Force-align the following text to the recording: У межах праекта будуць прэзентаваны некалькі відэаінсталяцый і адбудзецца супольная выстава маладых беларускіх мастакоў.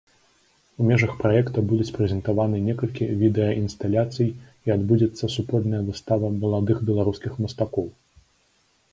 У 0.83 0.85
межах 0.85 1.11
праекта 1.23 1.63
будуць 1.71 1.93
прэзентаваны 1.97 2.61
некалькі 2.69 3.03
відэаінсталяцый 3.19 4.27
і 4.69 4.73
адбудзецца 4.75 5.29
супольная 5.35 5.81
выстава 5.89 6.27
маладых 6.41 6.77
беларускіх 6.89 7.37
мастакоў. 7.45 7.87